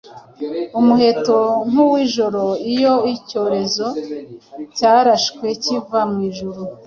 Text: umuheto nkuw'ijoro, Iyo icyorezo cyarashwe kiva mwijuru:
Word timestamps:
umuheto 0.79 1.37
nkuw'ijoro, 1.69 2.43
Iyo 2.73 2.93
icyorezo 3.15 3.87
cyarashwe 4.77 5.45
kiva 5.63 5.99
mwijuru: 6.11 6.61